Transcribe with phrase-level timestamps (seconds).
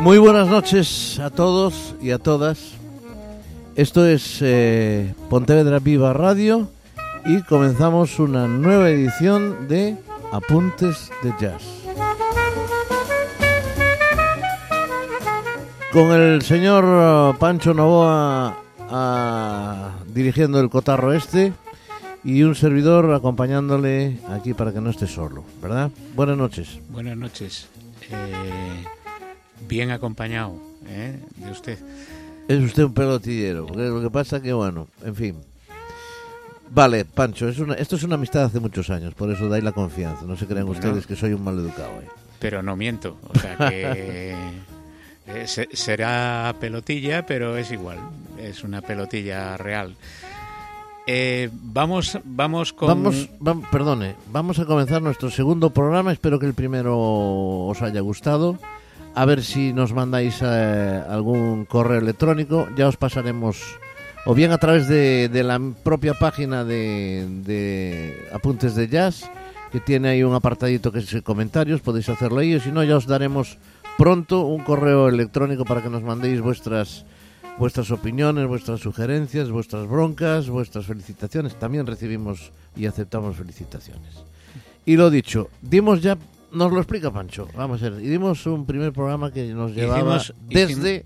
[0.00, 2.72] Muy buenas noches a todos y a todas.
[3.76, 6.68] Esto es eh, Pontevedra Viva Radio
[7.24, 9.96] y comenzamos una nueva edición de
[10.32, 11.62] Apuntes de Jazz.
[15.92, 18.56] Con el señor uh, Pancho Novoa
[18.90, 21.52] ah, dirigiendo el cotarro este
[22.24, 25.90] y un servidor acompañándole aquí para que no esté solo, ¿verdad?
[26.14, 26.78] Buenas noches.
[26.90, 27.66] Buenas noches.
[28.10, 28.84] Eh,
[29.68, 30.54] bien acompañado
[30.88, 31.18] ¿eh?
[31.36, 31.78] de usted.
[32.48, 35.36] Es usted un pelotillero, porque lo que pasa que, bueno, en fin.
[36.70, 39.72] Vale, Pancho, es una, esto es una amistad hace muchos años, por eso dais la
[39.72, 40.24] confianza.
[40.24, 40.78] No se crean Bueno.
[40.80, 42.00] ustedes que soy un mal educado.
[42.00, 42.08] ¿eh?
[42.38, 43.18] Pero no miento.
[43.28, 44.34] O sea que
[45.26, 47.98] eh, se- será pelotilla, pero es igual.
[48.38, 49.96] Es una pelotilla real.
[51.06, 52.88] Eh, vamos, vamos con.
[52.88, 56.12] Vamos, vam- perdone, vamos a comenzar nuestro segundo programa.
[56.12, 56.96] Espero que el primero
[57.66, 58.56] os haya gustado.
[59.14, 62.68] A ver si nos mandáis eh, algún correo electrónico.
[62.76, 63.60] Ya os pasaremos,
[64.26, 69.28] o bien a través de, de la propia página de, de Apuntes de Jazz,
[69.72, 71.80] que tiene ahí un apartadito que es comentarios.
[71.80, 72.54] Podéis hacerlo ahí.
[72.54, 73.58] O si no, ya os daremos
[73.98, 77.04] pronto un correo electrónico para que nos mandéis vuestras
[77.58, 81.58] vuestras opiniones, vuestras sugerencias, vuestras broncas, vuestras felicitaciones.
[81.58, 84.14] También recibimos y aceptamos felicitaciones.
[84.84, 86.18] Y lo dicho, dimos ya,
[86.52, 90.16] nos lo explica Pancho, vamos a ver, y dimos un primer programa que nos llevaba
[90.16, 91.04] Hicimos- desde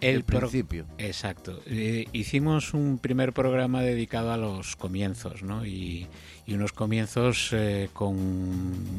[0.00, 0.86] el principio.
[0.98, 1.60] Exacto.
[1.66, 5.64] Eh, hicimos un primer programa dedicado a los comienzos, ¿no?
[5.66, 6.06] Y,
[6.46, 8.16] y unos comienzos eh, con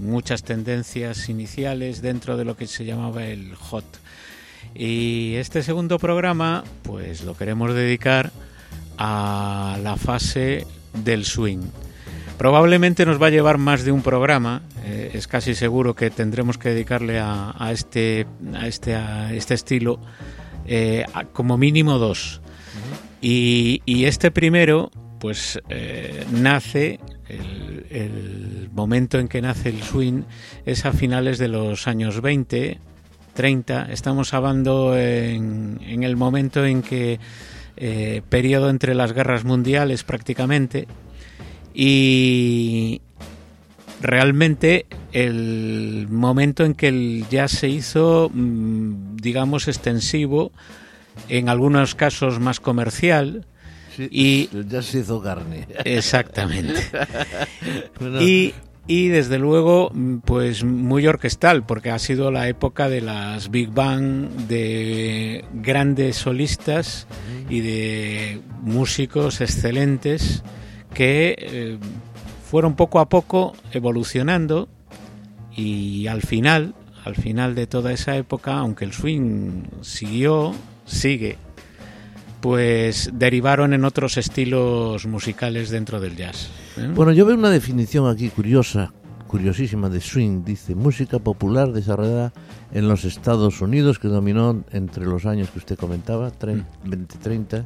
[0.04, 3.86] muchas tendencias iniciales dentro de lo que se llamaba el hot.
[4.76, 8.32] Y este segundo programa, pues lo queremos dedicar
[8.98, 11.64] a la fase del swing.
[12.38, 16.60] Probablemente nos va a llevar más de un programa, eh, es casi seguro que tendremos
[16.60, 20.00] que dedicarle a, este, a, este, a este estilo
[20.68, 22.42] eh, como mínimo dos.
[23.20, 30.22] Y, este primero, pues eh, nace, el momento en que nace el swing
[30.66, 32.80] es a finales de los años 20,
[33.38, 33.88] 30.
[33.92, 37.20] Estamos hablando en, en el momento en que,
[37.78, 40.88] eh, periodo entre las guerras mundiales prácticamente,
[41.74, 43.00] y
[44.02, 50.52] realmente el momento en que el jazz se hizo, mm, digamos, extensivo,
[51.30, 53.46] en algunos casos más comercial,
[53.96, 55.68] Sí, y- ya se hizo carne.
[55.86, 56.82] exactamente.
[58.00, 58.54] Bueno, Y,
[58.88, 59.92] y desde luego,
[60.24, 67.06] pues muy orquestal, porque ha sido la época de las big band, de grandes solistas
[67.50, 70.44] y de músicos excelentes
[70.94, 71.78] que eh,
[72.50, 74.70] fueron poco a poco evolucionando
[75.54, 80.54] y al final, al final de toda esa época, aunque el swing siguió,
[80.86, 81.38] sigue,
[82.42, 86.50] pues derivaron en otros estilos musicales dentro del jazz.
[86.78, 86.90] ¿eh?
[86.94, 88.94] Bueno, yo veo una definición aquí curiosa,
[89.28, 90.44] curiosísima de swing.
[90.46, 92.34] Dice música popular desarrollada
[92.74, 97.66] en los Estados Unidos que dominó entre los años que usted comentaba, 30, 20, 30,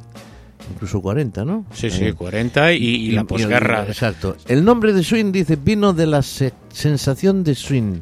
[0.74, 1.66] incluso 40, ¿no?
[1.74, 3.86] Sí, sí, Eh, 40 y, y la posguerra.
[3.88, 4.38] Exacto.
[4.48, 8.02] El nombre de swing, dice, vino de la se- sensación de swing,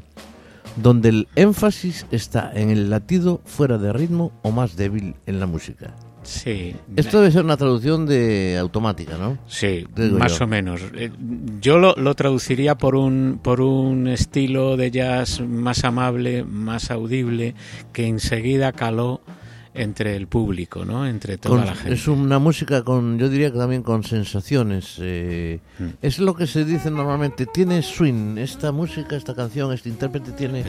[0.75, 5.47] donde el énfasis está en el latido fuera de ritmo o más débil en la
[5.47, 5.95] música.
[6.23, 9.37] Sí, Esto debe ser una traducción de automática, ¿no?
[9.47, 10.45] sí, más yo.
[10.45, 10.81] o menos.
[10.95, 11.11] Eh,
[11.61, 17.55] Yo lo, lo traduciría por un, por un estilo de jazz más amable, más audible,
[17.93, 19.21] que enseguida caló
[19.73, 21.05] entre el público, ¿no?
[21.07, 21.93] Entre toda Con- la gente.
[21.93, 24.95] es una música con, yo diría que también con sensaciones.
[24.99, 25.85] eh, Mm.
[26.01, 28.37] Es lo que se dice normalmente, tiene swing.
[28.37, 30.63] Esta música, esta canción, este intérprete tiene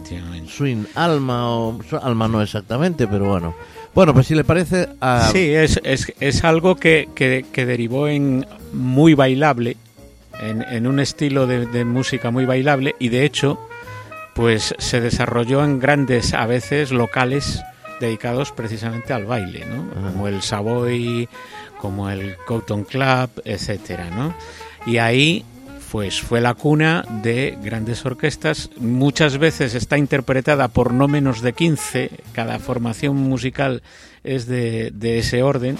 [0.46, 3.54] swing, alma o alma no exactamente, pero bueno.
[3.94, 8.06] Bueno, pues si le parece a Sí, es, es, es algo que, que, que derivó
[8.06, 9.76] en muy bailable,
[10.40, 13.58] en, en un estilo de, de música muy bailable y de hecho,
[14.34, 17.60] pues se desarrolló en grandes, a veces locales
[18.00, 19.86] dedicados precisamente al baile, ¿no?
[19.92, 20.12] Ajá.
[20.12, 21.28] Como el Savoy,
[21.80, 24.34] como el Cotton Club, etcétera, ¿no?
[24.86, 25.44] Y ahí
[25.90, 28.70] pues fue la cuna de grandes orquestas.
[28.78, 32.10] Muchas veces está interpretada por no menos de 15.
[32.32, 33.82] Cada formación musical
[34.22, 35.78] es de, de ese orden.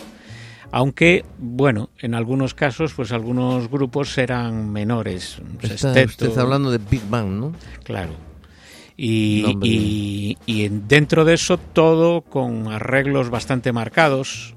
[0.73, 5.39] Aunque, bueno, en algunos casos, pues algunos grupos eran menores.
[5.63, 7.53] Está Sexteto, usted hablando de Big Bang, ¿no?
[7.85, 8.30] Claro.
[9.03, 14.55] Y, y- y en- dentro de eso todo con arreglos bastante marcados,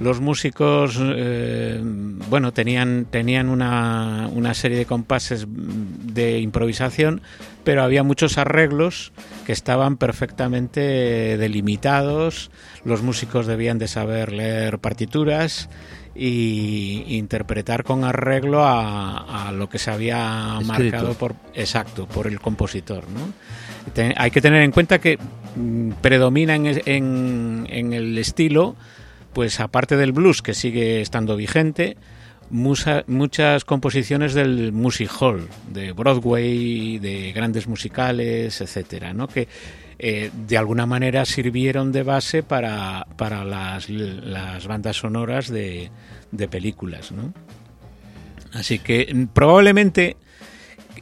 [0.00, 1.80] los músicos, eh,
[2.28, 7.22] bueno, tenían, tenían una, una, serie de compases de improvisación,
[7.64, 9.12] pero había muchos arreglos
[9.46, 12.50] que estaban perfectamente delimitados,
[12.84, 15.68] los músicos debían de saber leer partituras
[16.18, 23.04] y interpretar con arreglo a, lo que se había marcado por exacto por el compositor
[23.08, 23.32] ¿no?
[24.16, 25.18] hay que tener en cuenta que
[25.56, 28.76] mm, predomina en, en el estilo
[29.36, 31.98] pues aparte del blues que sigue estando vigente,
[32.48, 39.28] muchas composiciones del music hall, de Broadway, de grandes musicales, etcétera, ¿no?
[39.28, 39.46] que
[39.98, 45.90] eh, de alguna manera sirvieron de base para, para las, las bandas sonoras de,
[46.32, 47.12] de películas.
[47.12, 47.32] ¿no?
[48.52, 50.16] Así que probablemente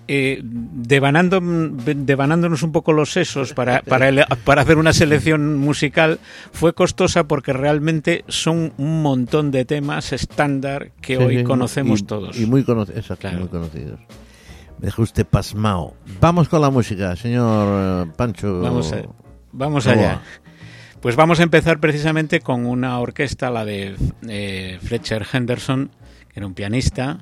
[0.06, 6.18] eh, devanando, devanándonos un poco los sesos para, para, para, hacer una selección musical,
[6.52, 12.36] fue costosa porque realmente son un montón de temas estándar que hoy conocemos todos.
[12.36, 13.98] Y muy, muy conocidos.
[14.78, 15.94] Me deja usted pasmao.
[16.20, 18.60] Vamos con la música, señor eh, Pancho.
[18.60, 18.94] Vamos,
[19.52, 20.20] vamos allá.
[21.00, 23.94] Pues vamos a empezar precisamente con una orquesta, la de
[24.26, 25.90] eh, Fletcher Henderson,
[26.32, 27.18] que era un pianista,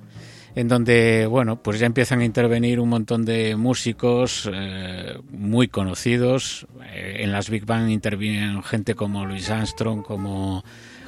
[0.55, 6.67] en donde, bueno, pues ya empiezan a intervenir un montón de músicos eh, muy conocidos.
[6.93, 10.63] Eh, en las Big Bang intervienen gente como Louis Armstrong, como,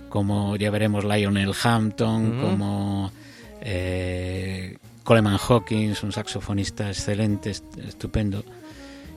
[0.08, 3.12] como ya veremos Lionel Hampton, como
[3.60, 8.44] eh, Coleman Hawkins, un saxofonista excelente, estupendo.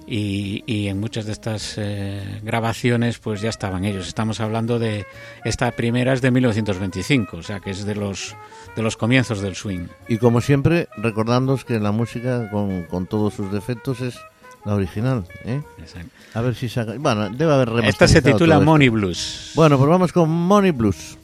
[0.09, 4.07] Y, y, en muchas de estas eh, grabaciones pues ya estaban ellos.
[4.07, 5.05] Estamos hablando de
[5.43, 8.33] esta primera es de 1925, o sea que es de los
[8.77, 9.87] de los comienzos del swing.
[10.07, 14.17] Y como siempre, recordándoos que la música, con, con todos sus defectos, es
[14.63, 15.25] la original.
[15.43, 15.61] ¿eh?
[16.33, 16.93] A ver si saca.
[16.97, 19.51] Bueno, debe haber Esta se titula Money Blues.
[19.55, 21.17] Bueno, pues vamos con Money Blues.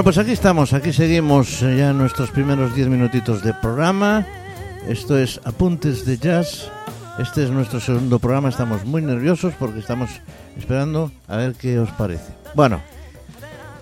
[0.00, 4.26] Bueno, pues aquí estamos, aquí seguimos eh, ya nuestros primeros 10 minutitos de programa.
[4.88, 6.70] Esto es Apuntes de Jazz.
[7.18, 10.08] Este es nuestro segundo programa, estamos muy nerviosos porque estamos
[10.58, 12.32] esperando a ver qué os parece.
[12.54, 12.80] Bueno,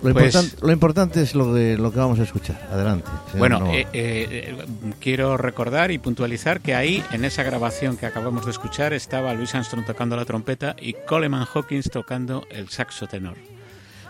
[0.03, 2.67] lo, Pues- importante, lo importante es lo, de, lo que vamos a escuchar.
[2.69, 3.09] Adelante.
[3.37, 3.75] Bueno, Novoa.
[3.77, 4.57] eh, eh,
[4.99, 9.55] quiero recordar y puntualizar que ahí, en esa grabación que acabamos de escuchar, estaba Louis
[9.55, 13.37] Armstrong tocando la trompeta y Coleman Hawkins tocando el saxo tenor.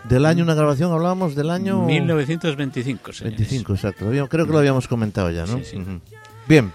[0.06, 3.38] Del año, una grabación, hablábamos del año 1925, señores.
[3.40, 4.06] 25, exacto.
[4.30, 5.58] Creo que lo habíamos comentado ya, ¿no?
[5.60, 5.84] Sí, sí.
[6.48, 6.72] Bien,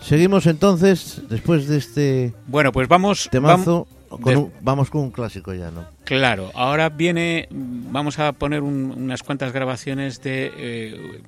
[0.00, 3.26] seguimos entonces, después de este Bueno, pues vamos...
[3.26, 5.84] vam- temazo, con de- un- vamos con un clásico ya, ¿no?
[6.04, 11.20] Claro, ahora viene, vamos a poner un- unas cuantas grabaciones de eh,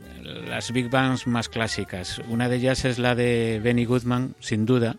[0.49, 2.21] las big bands más clásicas.
[2.29, 4.97] Una de ellas es la de Benny Goodman, sin duda,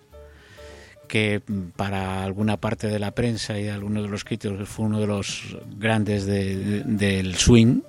[1.07, 4.85] que mm, para alguna parte de la prensa y de algunos de los críticos fue
[4.85, 7.81] uno de los grandes de- de- del swing.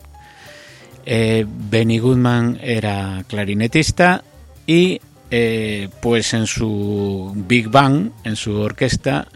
[1.07, 4.23] Eh, Benny Goodman era clarinetista
[4.67, 9.27] y eh, pues en su big band, en su orquesta,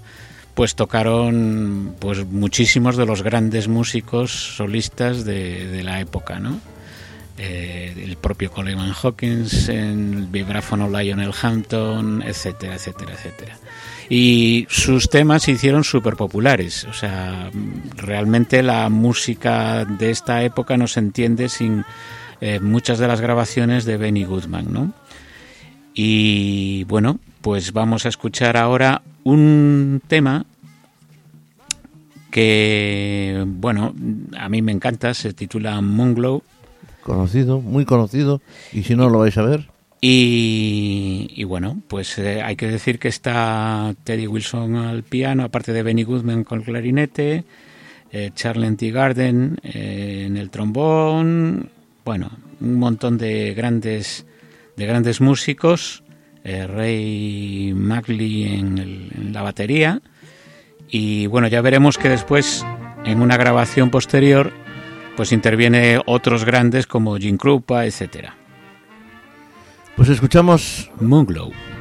[0.54, 6.60] pues tocaron pues muchísimos de los grandes músicos solistas de, de la época, ¿no?
[7.38, 13.58] Eh, el propio Coleman Hawkins, el vibráfono Lionel Hampton, etcétera, etcétera, etcétera.
[14.08, 16.84] Y sus temas se hicieron súper populares.
[16.84, 17.50] O sea,
[17.96, 21.84] realmente la música de esta época no se entiende sin
[22.40, 24.92] eh, muchas de las grabaciones de Benny Goodman, ¿no?
[25.94, 30.44] Y bueno, pues vamos a escuchar ahora un tema
[32.30, 33.94] que, bueno,
[34.38, 36.42] a mí me encanta, se titula Moonglow.
[37.02, 38.40] Conocido, muy conocido,
[38.72, 39.68] y si no lo vais a ver,
[40.04, 45.82] Y, bueno, pues eh, hay que decir que está Teddy Wilson al piano, aparte de
[45.84, 47.44] Benny Goodman con el clarinete,
[48.10, 48.90] eh, Charlie T.
[48.90, 51.70] Garden eh, en el trombón,
[52.04, 52.30] bueno,
[52.60, 54.26] un montón de grandes,
[54.76, 56.02] de grandes músicos,
[56.42, 60.00] eh, Ray Magley en, el- en la batería,
[60.90, 62.66] y bueno, ya veremos que después,
[63.04, 64.52] en una grabación posterior,
[65.16, 68.36] pues interviene otros grandes como Jim Krupa, etcétera.
[69.96, 71.52] pues escuchamos Moonglow.
[71.52, 71.71] Moonglow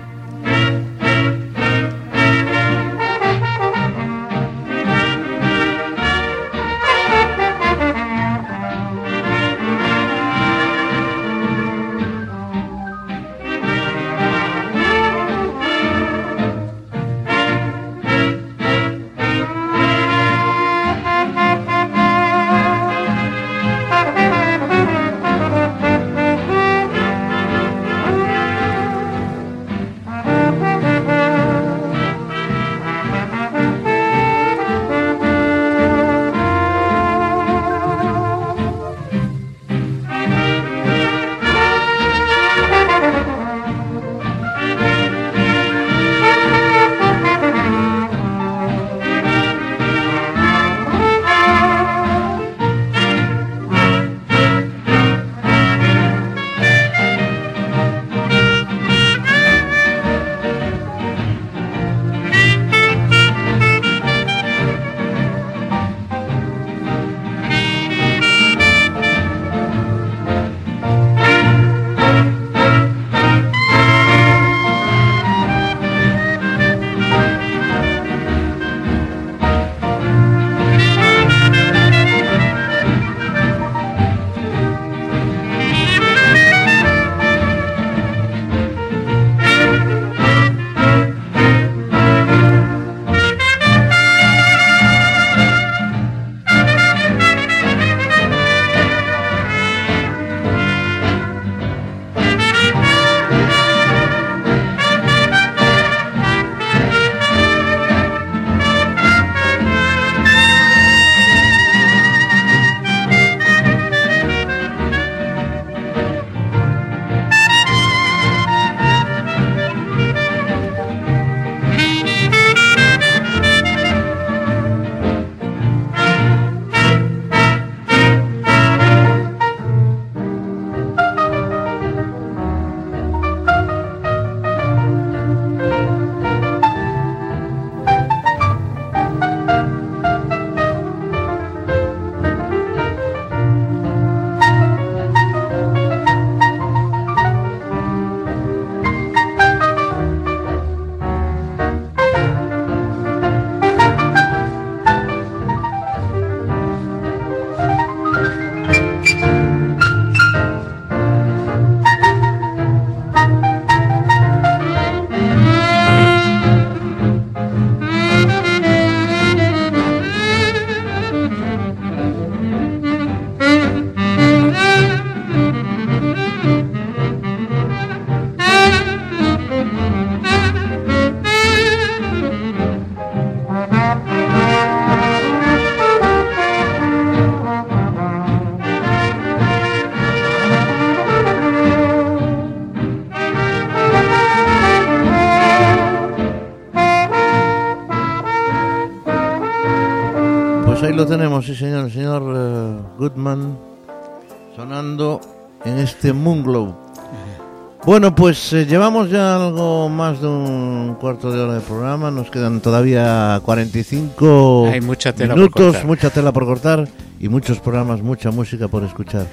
[207.91, 212.31] Bueno, pues eh, llevamos ya algo más de un cuarto de hora de programa, nos
[212.31, 216.87] quedan todavía 45 Hay mucha tela minutos, mucha tela por cortar
[217.19, 219.27] y muchos programas, mucha música por escuchar.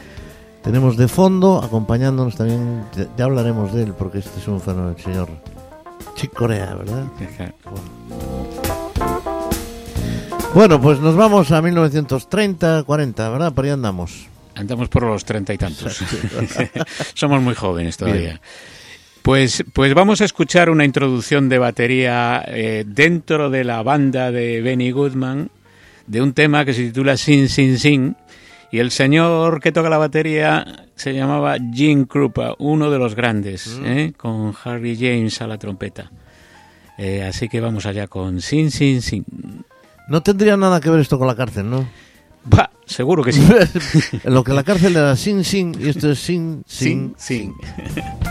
[0.61, 2.83] Tenemos de fondo, acompañándonos también,
[3.17, 5.29] ya, hablaremos de él, porque este es un fenómeno, el señor
[6.17, 7.05] Chick Corea, ¿verdad?
[10.53, 13.53] Bueno, pues nos vamos a 1930, 40, ¿verdad?
[13.53, 14.27] Por ahí andamos.
[14.59, 16.03] Andamos por los treinta y tantos.
[17.15, 18.41] Somos muy jóvenes todavía.
[19.23, 24.61] Pues, pues vamos a escuchar una introducción de batería eh, dentro de la banda de
[24.61, 25.50] Benny Goodman
[26.09, 28.17] de un tema que se titula Sin Sin Sin
[28.73, 33.79] y el señor que toca la batería se llamaba Gene Krupa, uno de los grandes,
[33.85, 34.12] ¿eh?
[34.17, 36.11] con Harry James a la trompeta.
[36.99, 39.25] Eh, así que vamos allá con Sin Sin Sin.
[40.09, 41.87] No tendría nada que ver esto con la cárcel, ¿no?
[42.88, 43.42] Seguro que sí.
[44.25, 47.55] lo que la cárcel era sin, sin, y esto es sin, sin, sin.
[47.94, 48.28] Thank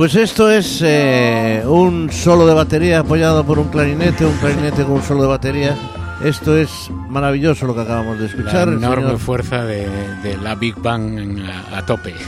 [0.00, 4.92] Pues esto es eh, un solo de batería apoyado por un clarinete, un clarinete con
[4.92, 5.76] un solo de batería.
[6.24, 8.68] Esto es maravilloso lo que acabamos de escuchar.
[8.68, 12.14] La enorme fuerza de, la Big Bang a, tope.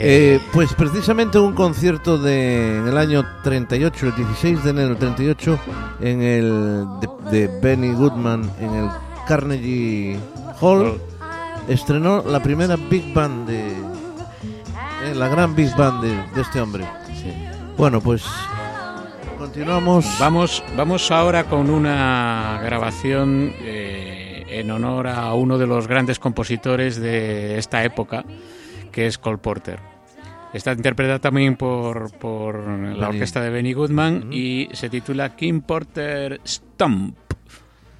[0.00, 4.98] Eh, pues precisamente un concierto de, en el año 38, el 16 de enero del
[4.98, 5.58] 38,
[6.00, 6.86] en el
[7.30, 8.88] de, Benny Goodman en el
[9.26, 10.16] Carnegie
[10.60, 11.00] Hall,
[11.66, 13.74] estrenó la primera Big Band de,
[15.08, 16.84] eh, la gran Big Band de, este hombre.
[17.76, 18.24] Bueno, pues
[19.38, 20.06] continuamos.
[20.18, 27.00] Vamos, vamos ahora con una grabación eh, en honor a uno de los grandes compositores
[27.00, 28.24] de esta época,
[28.92, 29.78] que es Cole Porter.
[30.52, 36.40] Está interpretada también por, por la orquesta de Benny Goodman y se titula King Porter
[36.44, 37.16] Stomp.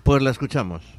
[0.03, 0.98] Pues la escuchamos.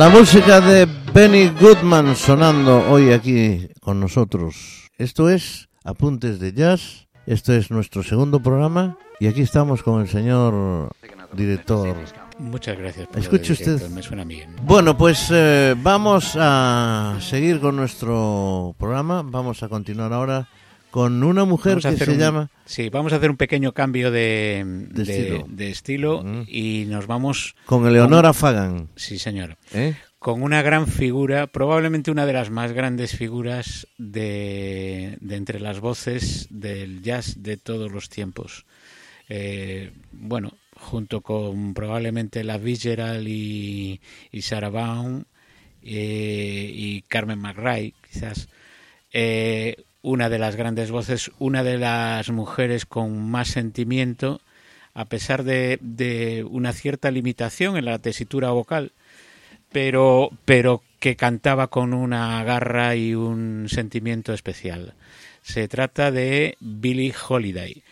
[0.00, 4.88] La música de Benny Goodman sonando hoy aquí con nosotros.
[4.96, 7.06] Esto es Apuntes de Jazz.
[7.26, 10.88] Esto es nuestro segundo programa y aquí estamos con el señor
[11.34, 11.94] director.
[12.38, 13.08] Muchas gracias.
[13.14, 13.90] Escuche usted.
[13.90, 14.56] Me suena bien.
[14.62, 19.20] Bueno, pues eh, vamos a seguir con nuestro programa.
[19.22, 20.48] Vamos a continuar ahora
[20.90, 22.50] con una mujer que se llama...
[22.64, 26.42] Sí, vamos a hacer un pequeño cambio de, de, estilo, mm.
[26.48, 27.54] y nos vamos...
[27.66, 28.88] Con Eleonora Fagan.
[28.96, 29.56] Sí, señor.
[29.72, 29.94] ¿Eh?
[30.18, 36.48] Con una gran figura, probablemente una de las más grandes figuras de, entre las voces
[36.50, 38.66] del jazz de todos los tiempos.
[39.28, 44.00] Eh, bueno, junto con probablemente la Fitzgerald y,
[44.32, 45.24] y Sarah Baum
[45.82, 48.48] eh, y Carmen McRae, quizás
[50.02, 54.40] una de las grandes voces, una de las mujeres con más sentimiento,
[54.94, 58.92] a pesar de, una cierta limitación en la tesitura vocal,
[59.70, 64.94] pero, pero que cantaba con una garra y un sentimiento especial.
[65.42, 67.82] Se trata de Billie Holiday,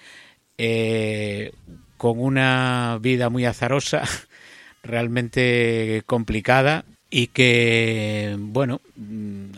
[0.58, 1.52] eh,
[1.96, 4.02] con una vida muy azarosa,
[4.82, 8.80] realmente complicada y que, bueno,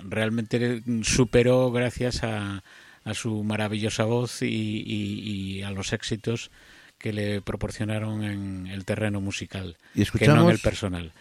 [0.09, 2.63] realmente superó gracias a,
[3.13, 6.51] su maravillosa voz y, a los éxitos
[6.99, 11.13] que le proporcionaron en el terreno musical, ¿Y que no en el personal.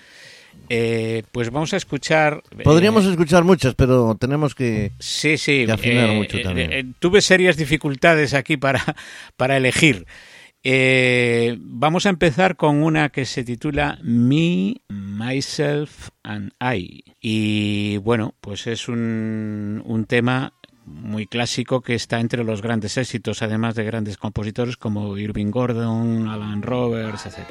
[0.68, 2.44] Eh, pues vamos a escuchar.
[2.64, 6.96] Podríamos eh, escuchar muchas, pero tenemos que, sí, sí, afinar mucho eh, también.
[7.00, 8.84] tuve serias dificultades aquí para,
[9.38, 10.06] para elegir.
[11.60, 17.04] Vamos a empezar con una que se titula Me, Myself and I.
[17.22, 20.54] Y bueno, pues es un, un tema
[20.86, 26.28] muy clásico que está entre los grandes éxitos, además de grandes compositores como Irving Gordon,
[26.28, 27.48] Alan Roberts, etc.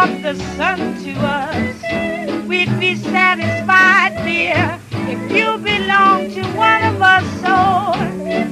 [0.00, 4.80] brought the sun to us, we'd be satisfied, dear.
[4.92, 7.92] If you belong to one of us, so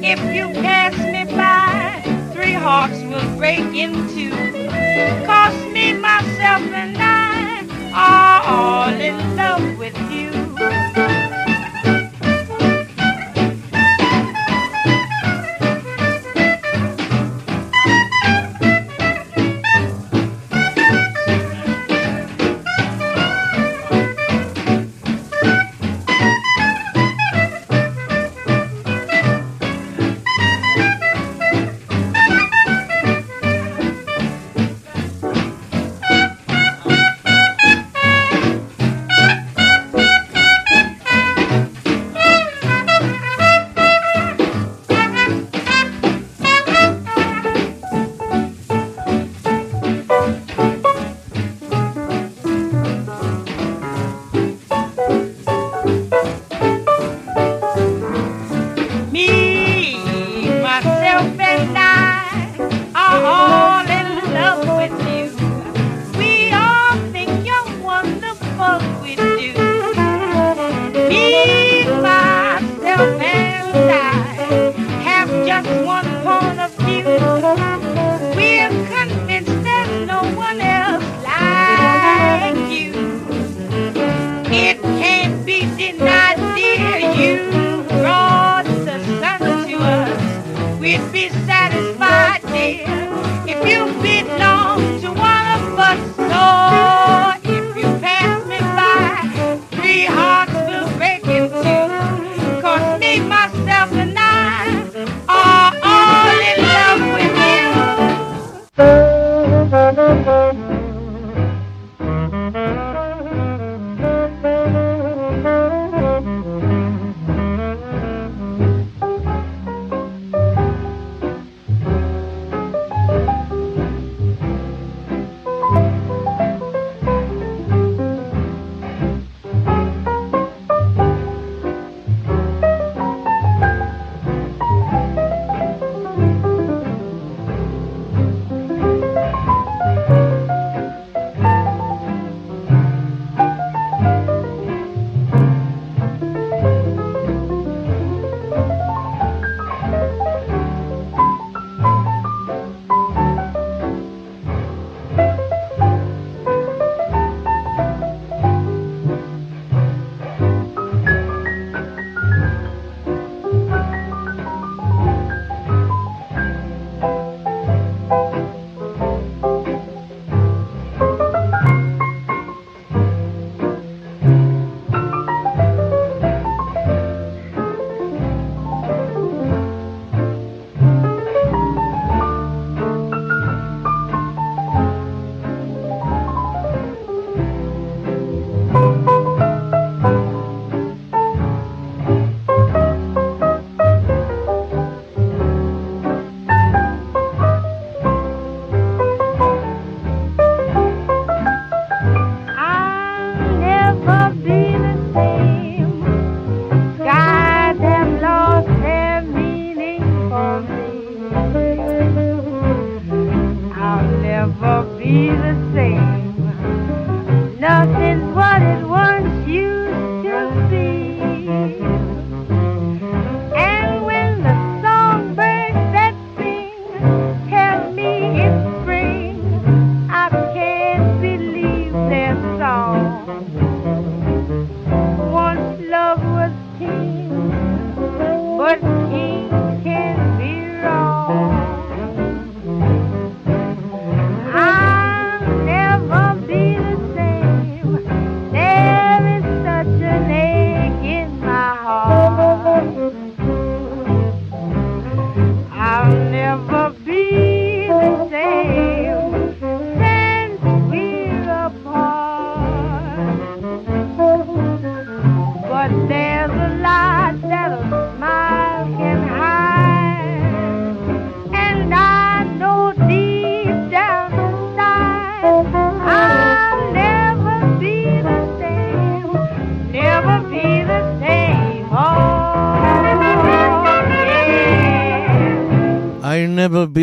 [0.03, 2.03] if you pass me by,
[2.35, 4.38] three hearts will break in two.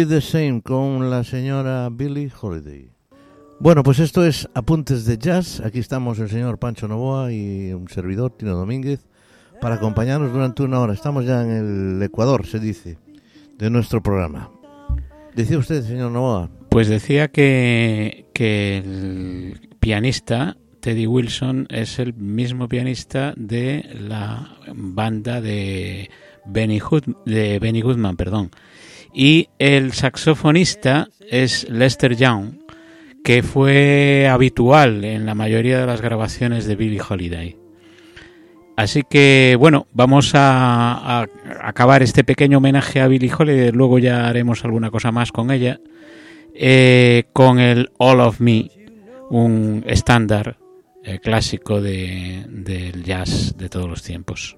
[0.07, 2.89] The Same con la señora Billie Holiday.
[3.59, 5.61] Bueno, pues esto es Apuntes de Jazz.
[5.61, 9.05] Aquí estamos el señor Pancho Novoa y un servidor, Tino Domínguez,
[9.61, 10.93] para acompañarnos durante una hora.
[10.93, 12.97] Estamos ya en el Ecuador, se dice,
[13.57, 14.51] de nuestro programa.
[15.35, 16.49] Decía usted, señor Novoa.
[16.69, 25.41] Pues decía que, que el pianista Teddy Wilson es el mismo pianista de la banda
[25.41, 26.09] de
[26.45, 28.51] Benny, Hood- de Benny Goodman, perdón.
[29.17, 32.55] Y el saxofonista es Lester Young,
[33.23, 37.57] que fue habitual en la mayoría de las grabaciones de Billie Holiday.
[38.75, 41.27] Así que, bueno, vamos a,
[41.61, 45.79] acabar este pequeño homenaje a Billie Holiday, luego ya haremos alguna cosa más con ella,
[46.53, 48.69] eh, con el All of Me,
[49.29, 50.57] un estándar
[51.05, 54.57] eh, clásico de- del jazz de todos los tiempos.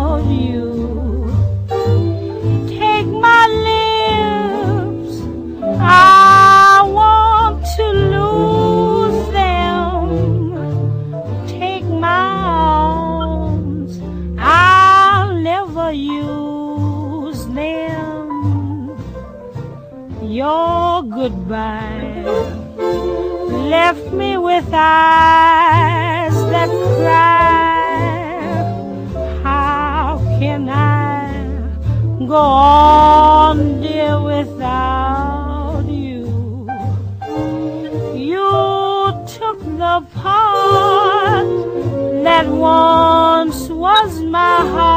[21.21, 22.23] goodbye
[23.69, 28.47] left me with eyes that cry.
[29.43, 31.29] How can I
[32.25, 36.25] go on, dear, without you?
[38.31, 38.49] You
[39.37, 41.45] took the part
[42.23, 44.90] that once was my heart.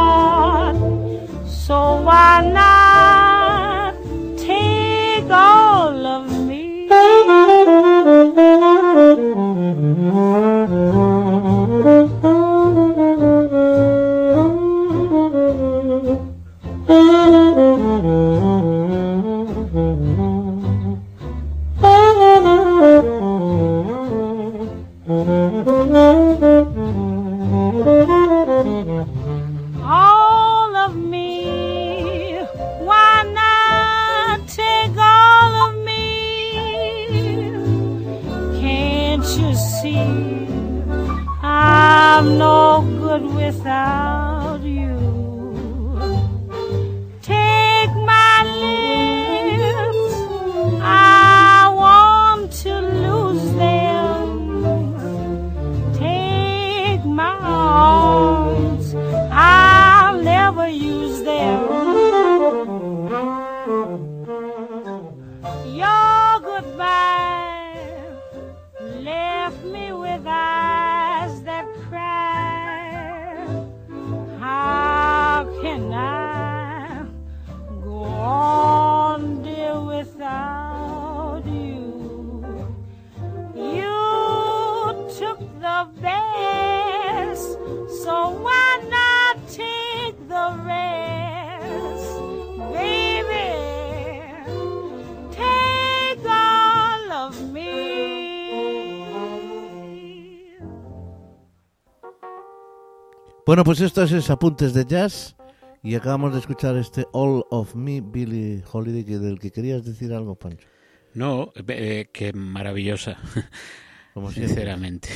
[103.54, 105.36] Bueno, pues esto es Apuntes de Jazz
[105.80, 110.12] y acabamos de escuchar este All of Me, Billie Holiday, que del que querías decir
[110.12, 110.66] algo, Pancho.
[111.14, 113.16] No, eh, qué maravillosa,
[114.12, 115.10] Como sinceramente.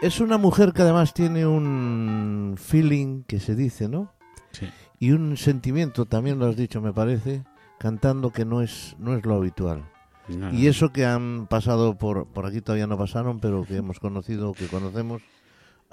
[0.00, 4.14] Es una mujer que además tiene un feeling que se dice, ¿no?
[4.52, 4.70] Sí.
[4.98, 7.44] Y un sentimiento, también lo has dicho, me parece,
[7.78, 9.84] cantando que no es, no es lo habitual.
[10.26, 14.00] No, Y eso que han pasado por, por aquí todavía no pasaron, pero que hemos
[14.00, 15.20] conocido, que conocemos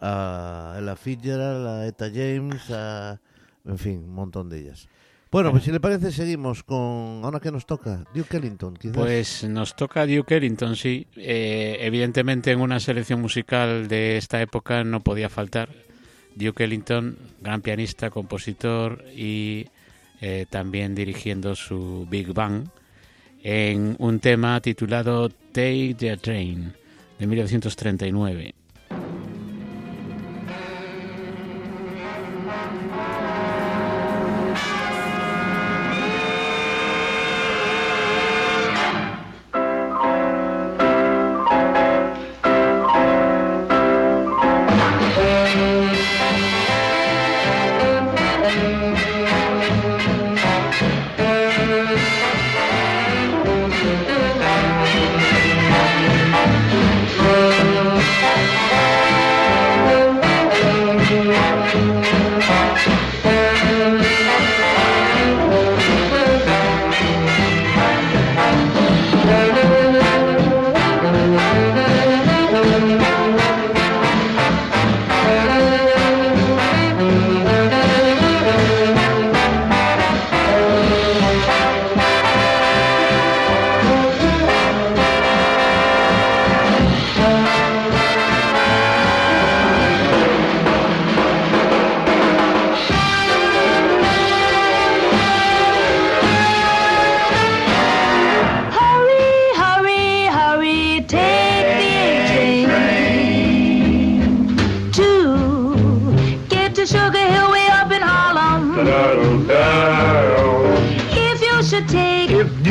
[0.01, 3.19] a Ella Fitzgerald, a Eta James, a,
[3.65, 4.87] en fin, un montón de ellas.
[5.31, 7.21] Bueno, pues si le parece, seguimos con.
[7.23, 8.97] Ahora que nos toca, Duke Ellington, quizás.
[8.97, 11.05] Pues nos toca Duke Ellington, sí.
[11.15, 15.69] Eh, evidentemente, en una selección musical de esta época no podía faltar.
[16.33, 19.67] Duke Ellington, gran pianista, compositor y
[20.19, 22.67] eh, también dirigiendo su Big Bang
[23.43, 26.73] en un tema titulado Take the Train
[27.19, 28.55] de 1939.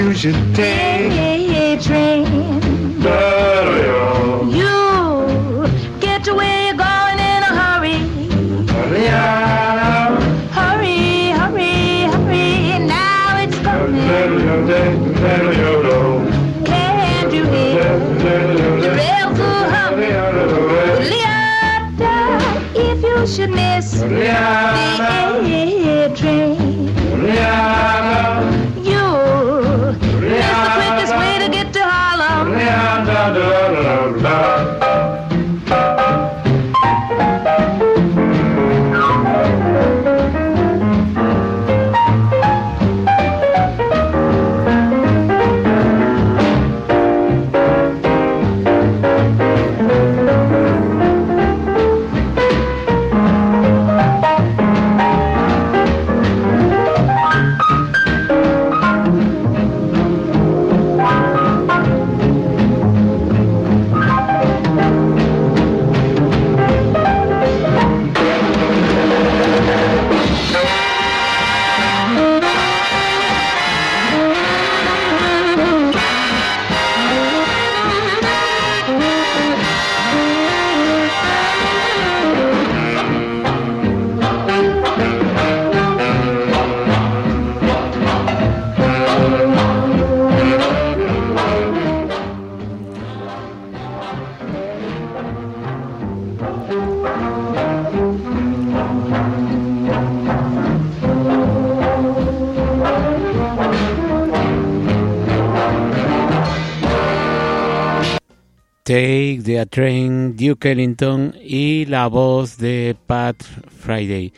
[0.09, 2.25] You should take a train,
[4.51, 5.69] you
[6.01, 7.99] get to where you're going in a hurry.
[8.73, 10.23] Hurry, up.
[10.51, 12.79] hurry, hurry, hurry.
[12.87, 14.09] now it's coming.
[16.65, 17.99] Can't you hear?
[18.81, 19.69] The rails are.
[19.69, 20.09] Humming?
[21.13, 22.15] Leota,
[22.75, 24.01] if you should miss.
[24.01, 24.31] The
[26.01, 26.89] A train,
[108.89, 114.33] Take the Train, Duke Ellington y la voz de Pat Friday.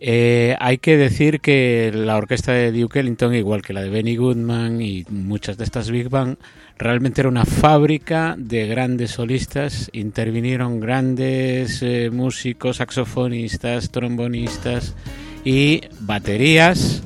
[0.00, 4.16] Eh, hay que decir que la orquesta de Duke Ellington, igual que la de Benny
[4.16, 6.34] Goodman y muchas de estas Big Bang,
[6.78, 9.88] realmente era una fábrica de grandes solistas.
[9.92, 14.96] Intervinieron grandes eh, músicos, saxofonistas, trombonistas
[15.44, 17.04] y baterías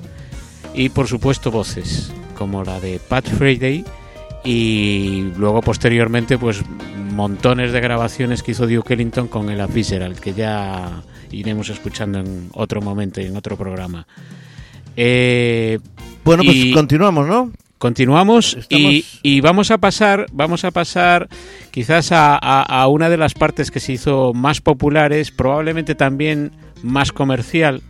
[0.72, 3.84] y por supuesto voces, como la de Pat Friday
[4.46, 6.62] y luego posteriormente pues
[7.12, 12.48] montones de grabaciones que hizo Duke Ellington con el Fitzgerald que ya iremos escuchando en
[12.52, 14.06] otro momento y en otro programa.
[14.96, 15.78] Eh,
[16.24, 17.52] Bueno, pues y- continuamos, ¿no?
[17.78, 21.28] Continuamos y, vamos a pasar, vamos a pasar
[21.70, 26.52] quizás a, a- a una de las partes que se hizo más populares, probablemente también
[26.82, 27.82] más comercial,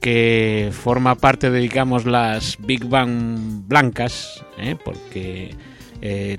[0.00, 4.74] que forma parte de, digamos, las Big Bang blancas, ¿eh?
[4.84, 5.54] porque
[6.02, 6.36] eh,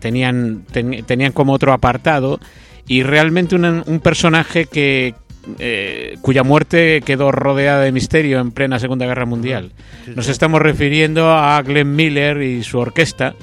[0.00, 2.38] tenían, ten- tenían como otro apartado
[2.86, 5.14] y realmente una- un personaje que
[5.58, 9.72] eh, cuya muerte quedó rodeada de misterio en plena Segunda Guerra Mundial.
[10.14, 13.34] Nos estamos refiriendo a Glenn Miller y su orquesta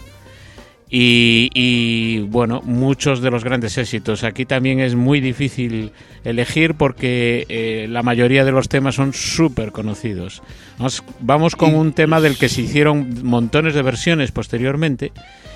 [0.87, 4.23] Y, y, bueno, muchos de los grandes éxitos.
[4.23, 5.91] Aquí también es muy difícil
[6.23, 10.43] elegir porque eh, la mayoría de los temas son súper conocidos.
[11.21, 15.11] Vamos con un tema del que se hicieron montones de versiones posteriormente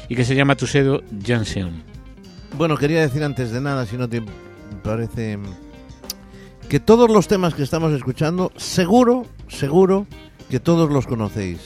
[0.10, 1.82] y que se llama Tuxedo Junction.
[2.58, 4.22] Bueno, quería decir antes de nada, si no te
[4.84, 5.38] parece,
[6.68, 10.08] que todos los temas que estamos escuchando, seguro, seguro
[10.50, 11.60] que todos los conocéis.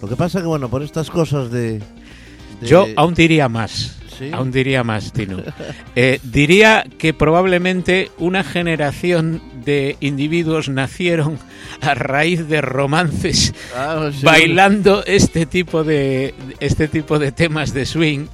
[0.00, 1.78] Lo que pasa que, bueno, por estas cosas de...
[2.60, 3.98] de- Yo aún diría más.
[4.18, 4.30] ¿Sí?
[4.32, 5.42] Aún diría más, Tino.
[5.94, 11.38] Eh, diría que probablemente una generación de individuos nacieron
[11.80, 14.24] a raíz de romances Ah, sí.
[14.24, 18.26] bailando este tipo de este tipo de temas de swing,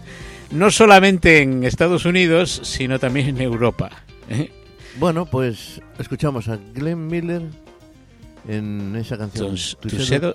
[0.51, 3.91] no solamente en Estados Unidos, sino también en Europa.
[4.29, 4.51] ¿eh?
[4.99, 7.43] Bueno, pues escuchamos a Glenn Miller
[8.47, 9.51] en esa canción.
[9.81, 10.33] Tuxedo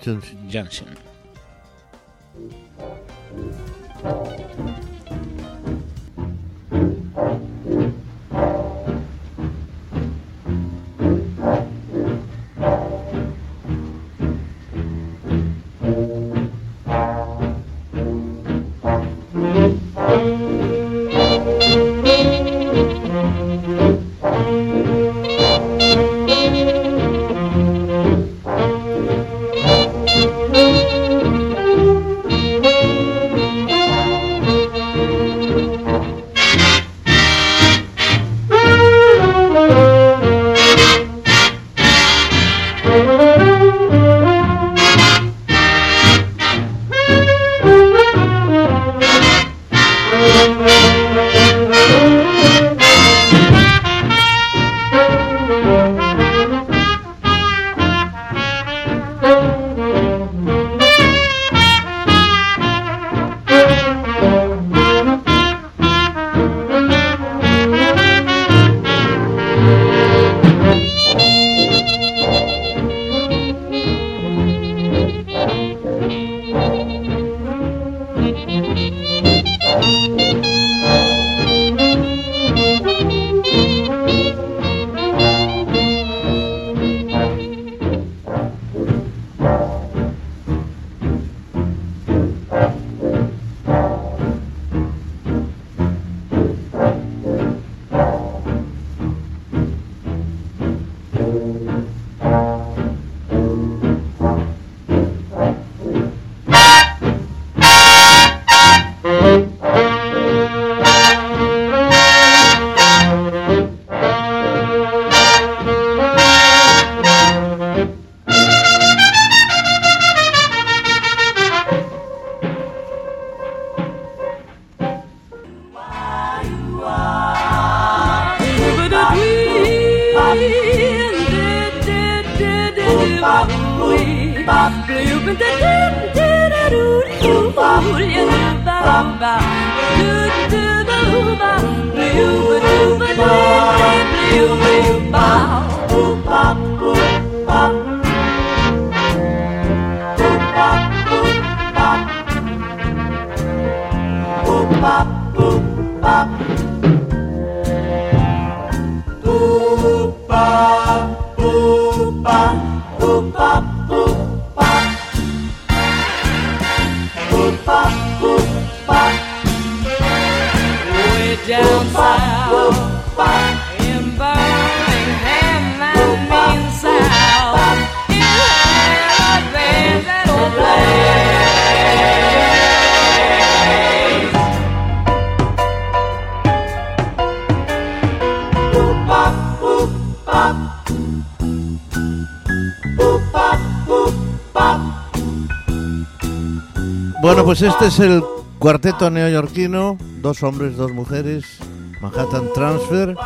[197.20, 198.22] Bueno, pues este es el
[198.60, 201.58] cuarteto neoyorquino, dos hombres, dos mujeres,
[202.00, 203.16] Manhattan Transfer.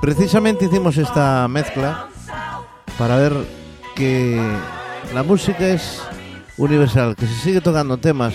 [0.00, 2.08] Precisamente hicimos esta mezcla
[2.98, 3.32] para ver
[3.94, 4.40] que
[5.14, 6.02] la música es
[6.56, 8.34] universal, que se sigue tocando temas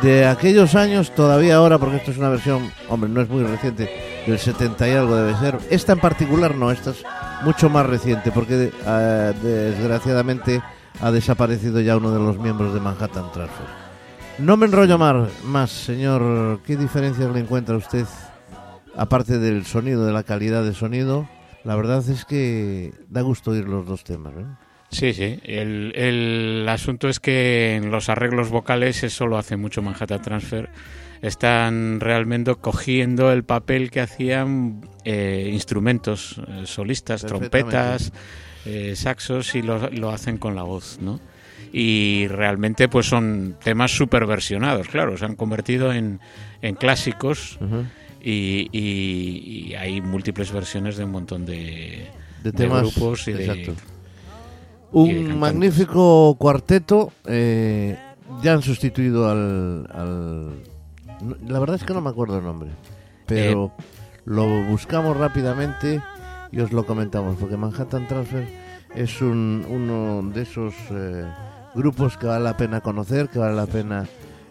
[0.00, 4.24] de aquellos años todavía ahora, porque esto es una versión, hombre, no es muy reciente,
[4.26, 5.58] del 70 y algo debe ser.
[5.68, 7.04] Esta en particular no, esta es
[7.44, 10.62] mucho más reciente, porque eh, desgraciadamente
[11.02, 13.81] ha desaparecido ya uno de los miembros de Manhattan Transfer.
[14.38, 16.60] No me enrollo más, señor.
[16.66, 18.06] ¿Qué diferencias le encuentra usted,
[18.96, 21.28] aparte del sonido, de la calidad de sonido?
[21.64, 24.32] La verdad es que da gusto oír los dos temas.
[24.36, 24.44] ¿eh?
[24.90, 25.38] Sí, sí.
[25.44, 30.70] El, el asunto es que en los arreglos vocales eso lo hace mucho Manhattan Transfer.
[31.20, 38.12] Están realmente cogiendo el papel que hacían eh, instrumentos eh, solistas, trompetas,
[38.64, 41.20] eh, saxos y lo, lo hacen con la voz, ¿no?
[41.72, 46.20] Y realmente pues son temas super versionados, claro, se han convertido en,
[46.60, 47.58] en clásicos
[48.20, 52.08] y, y- y hay múltiples versiones de un montón de,
[52.42, 52.82] De de temas.
[52.82, 53.72] grupos y exacto.
[53.72, 53.78] de
[54.92, 57.10] Un magnífico cuarteto.
[57.26, 57.96] eh,
[58.42, 59.82] ya han sustituido al,
[61.46, 62.70] La verdad es que no me acuerdo el nombre.
[63.26, 63.82] Pero Eh.
[64.26, 66.00] lo buscamos rápidamente
[66.50, 67.36] y os lo comentamos.
[67.38, 68.46] Porque Manhattan Transfer
[68.94, 71.24] es un, uno de esos eh,
[71.74, 74.06] grupos que vale la pena conocer, que vale la pena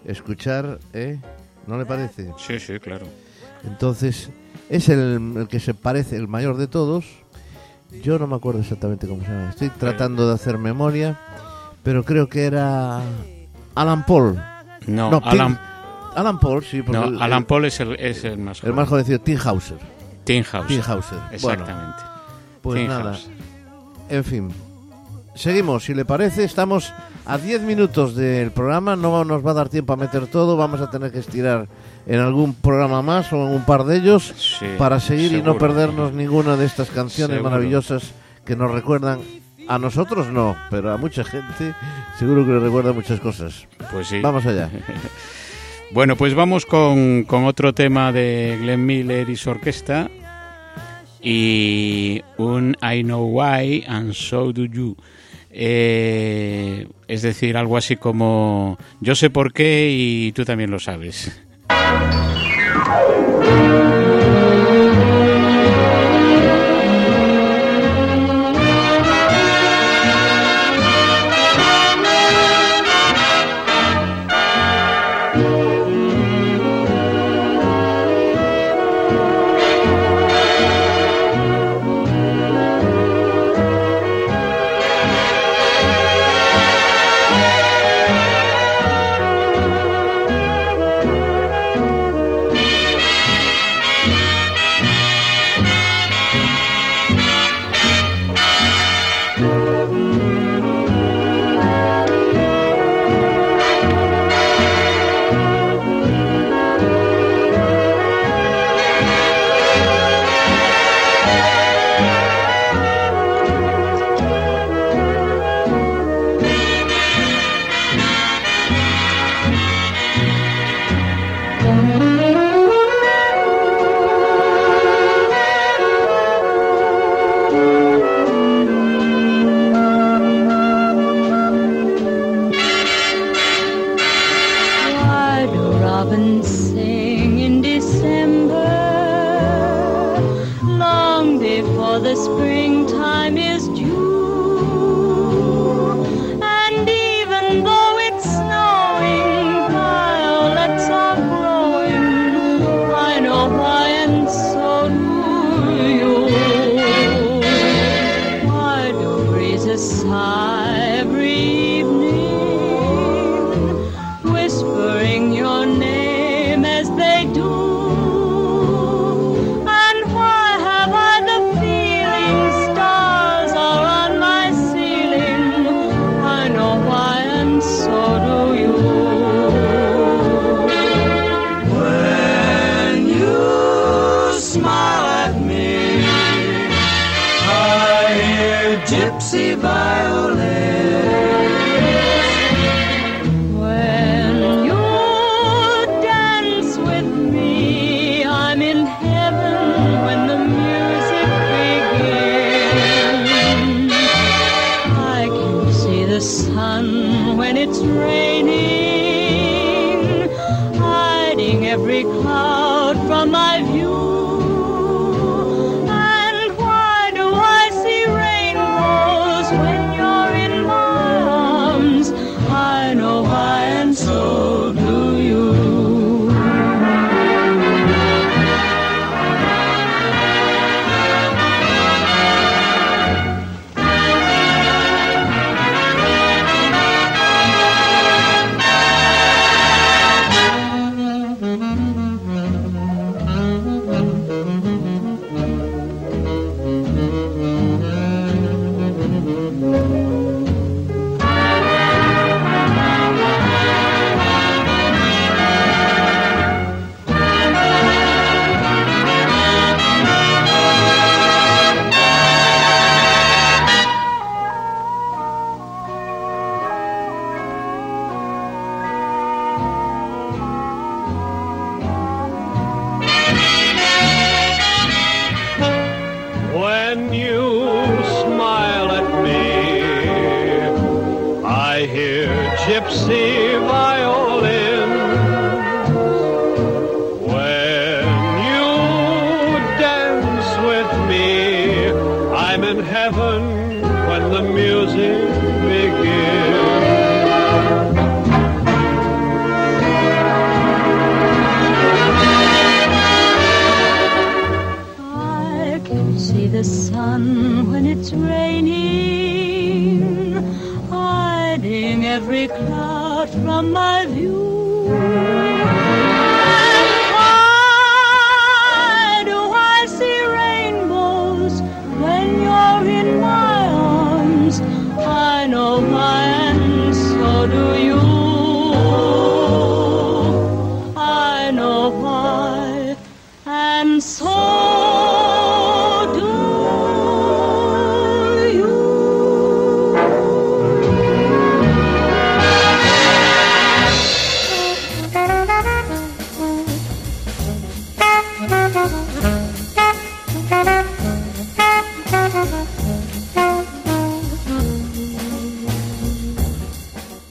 [0.05, 0.79] escuchar.
[0.93, 1.19] ¿eh?
[1.67, 2.31] ¿No le parece?
[2.37, 3.05] Sí, sí, claro.
[3.63, 4.29] Entonces,
[4.69, 7.05] es el, el que se parece, el mayor de todos.
[8.03, 9.49] Yo no me acuerdo exactamente cómo se llama.
[9.49, 11.19] Estoy tratando de hacer memoria,
[11.83, 13.01] pero creo que era
[13.75, 14.41] Alan Paul.
[14.87, 15.59] No, No, Alan, Tim-
[16.15, 18.87] Alan Paul, sí, porque no, el, Alan Paul es el, es el más el más
[18.87, 19.77] jovencito, Tim Hauser.
[20.23, 20.67] Tim House.
[20.67, 21.17] Tim Hauser.
[21.41, 21.97] Bueno, Exactamente.
[22.61, 23.29] pues Tim nada, House.
[24.09, 24.49] en fin.
[25.33, 26.93] Seguimos, si le parece, estamos
[27.25, 30.81] a 10 minutos del programa, no nos va a dar tiempo a meter todo, vamos
[30.81, 31.67] a tener que estirar
[32.05, 34.33] en algún programa más o en un par de ellos.
[34.37, 37.49] Sí, para seguir y no perdernos ninguna de estas canciones Seguro.
[37.49, 38.11] maravillosas
[38.45, 39.21] que nos recuerdan
[39.67, 41.75] a nosotros no, pero a mucha gente
[42.19, 43.67] seguro que le recuerda muchas cosas.
[43.91, 44.19] Pues sí.
[44.21, 44.69] Vamos allá.
[45.93, 50.09] Bueno, pues vamos con, con otro tema de Glenn Miller y su orquesta
[51.21, 54.95] y un I Know Why and So Do You.
[55.53, 61.41] Eh, es decir, algo así como yo sé por qué y tú también lo sabes.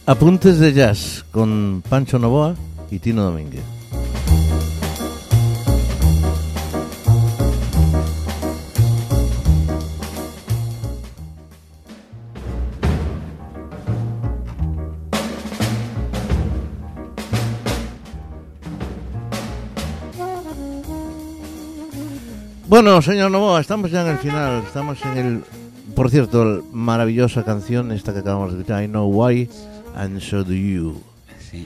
[0.06, 2.56] Apuntes de jazz con Pancho Novoa
[2.90, 3.62] y Tino Domínguez.
[22.70, 24.62] Bueno, señor Novoa, estamos ya en el final.
[24.64, 25.44] Estamos en el.
[25.96, 29.50] Por cierto, maravillosa canción, esta que acabamos de escuchar, I Know Why,
[29.96, 31.02] and So Do You.
[31.50, 31.64] Sí.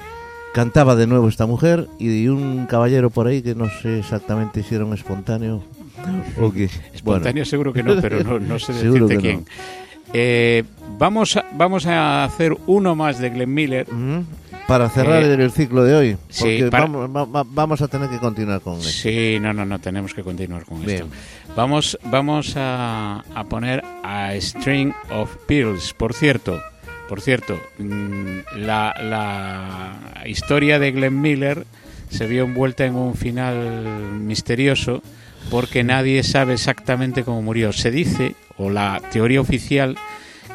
[0.55, 4.75] Cantaba de nuevo esta mujer y un caballero por ahí que no sé exactamente si
[4.75, 5.63] era un espontáneo
[6.41, 6.69] o qué.
[6.95, 9.45] Espontáneo seguro que no, pero no, no sé decirte quién.
[10.13, 10.63] Eh,
[10.99, 13.87] vamos, a, vamos a hacer uno más de Glenn Miller.
[13.91, 14.27] Bueno, Ujú.
[14.69, 17.89] Para cerrar Eh, el, ciclo de hoy, sí, porque para- vamos, va- va- vamos a
[17.89, 18.89] tener que continuar con esto.
[18.89, 21.03] Sí, no, no, no, tenemos que continuar con Bien.
[21.03, 21.09] esto.
[21.55, 25.93] Vamos, vamos a, a poner a String of Pearls.
[25.93, 26.63] Por cierto,
[27.09, 31.67] por cierto, mm, la, historia de Glenn Miller
[32.09, 33.57] se vio envuelta en un final
[34.21, 35.03] misterioso
[35.51, 37.73] porque nadie sabe exactamente cómo murió.
[37.73, 39.97] Se dice, o la teoría oficial,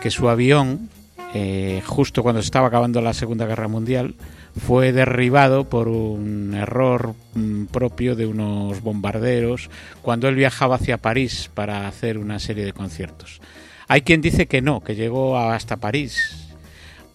[0.01, 0.89] que su avión,
[1.33, 4.15] eh, justo cuando se estaba acabando la Segunda Guerra Mundial,
[4.59, 9.69] fue derribado por un error mm, propio de unos bombarderos
[10.01, 13.41] cuando él viajaba hacia París para hacer una serie de conciertos.
[13.87, 16.38] Hay quien dice que no, que llegó hasta París.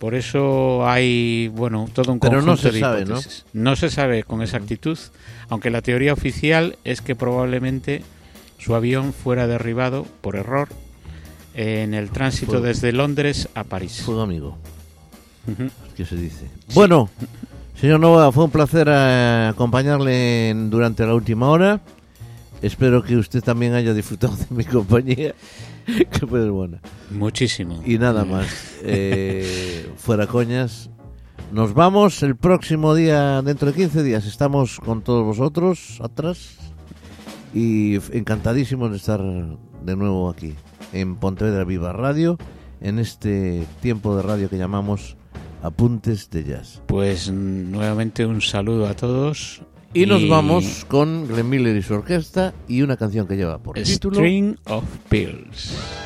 [0.05, 3.13] Por eso hay, bueno, todo un Pero no conjunto se de sabe, ¿no?
[3.15, 3.47] hipótesis.
[3.55, 3.75] ¿no?
[3.75, 4.99] se sabe con exactitud,
[5.49, 8.03] aunque la teoría oficial es que probablemente
[8.59, 10.69] su avión fuera derribado por error
[11.55, 12.67] en el tránsito Fuego.
[12.67, 14.03] desde Londres a París.
[14.05, 14.59] Fuego amigo.
[15.97, 16.49] ¿qué se dice?
[16.75, 17.09] Bueno,
[17.81, 21.81] señor Nova, fue un placer eh, acompañarle en- durante la última hora.
[22.61, 25.35] Espero que usted también haya disfrutado de mi compañía,
[25.87, 26.79] que fue buena.
[27.11, 27.83] Muchísimo.
[27.85, 28.47] Y nada más,
[28.83, 29.74] eh,
[30.05, 30.91] fuera coñas.
[31.51, 34.27] Nos vamos el próximo día, dentro de 15 días.
[34.27, 36.59] Estamos con todos vosotros atrás
[37.55, 40.53] y encantadísimos de estar de nuevo aquí
[40.93, 42.37] en Pontevedra Viva Radio,
[42.83, 45.17] en este tiempo de radio que llamamos
[45.63, 46.83] Apuntes de Jazz.
[46.87, 49.63] Pues nuevamente un saludo a todos.
[49.95, 53.77] Y nos vamos con Glenn Miller y su orquesta y una canción que lleva por
[53.77, 56.04] título String of Pills.